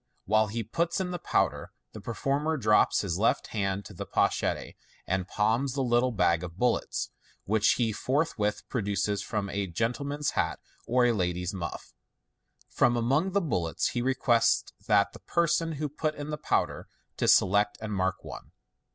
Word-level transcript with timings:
While 0.25 0.47
he 0.47 0.63
puts 0.63 0.99
in 0.99 1.11
the 1.11 1.19
powder, 1.19 1.73
the 1.91 2.01
performer 2.01 2.57
drops 2.57 3.01
his 3.01 3.19
left 3.19 3.49
hand 3.53 3.85
to 3.85 3.93
the 3.93 4.07
pochette, 4.07 4.73
and 5.05 5.27
palms 5.27 5.73
the 5.73 5.83
little 5.83 6.11
bag 6.11 6.43
of 6.43 6.57
bullets, 6.57 7.11
which 7.45 7.73
he 7.73 7.91
forthwith 7.93 8.67
produces 8.67 9.21
from 9.21 9.47
a 9.51 9.67
gentle 9.67 10.03
man's 10.05 10.31
hat, 10.31 10.59
or 10.87 11.05
a 11.05 11.11
lady's 11.11 11.53
muff.* 11.53 11.93
From 12.67 12.97
among 12.97 13.33
the 13.33 13.41
bullets 13.41 13.89
he 13.89 14.01
re 14.01 14.15
quests 14.15 14.73
the 14.87 15.21
person 15.27 15.73
who 15.73 15.87
put 15.87 16.15
in 16.15 16.31
the 16.31 16.37
powder 16.39 16.87
to 17.17 17.27
select 17.27 17.77
and 17.79 17.93
mark 17.93 18.23
one. 18.23 18.53